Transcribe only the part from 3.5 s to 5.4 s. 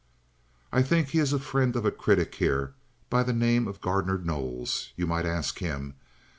of Gardner Knowles. You might